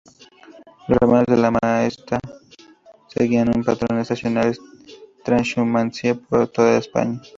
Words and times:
Los 0.87 0.97
rebaños 0.99 1.27
de 1.27 1.37
la 1.37 1.51
Mesta 1.61 2.19
seguían 3.07 3.55
un 3.55 3.63
patrón 3.63 3.99
estacional 3.99 4.51
de 4.53 4.57
trashumancia 5.23 6.15
por 6.15 6.47
toda 6.47 6.79
España. 6.79 7.21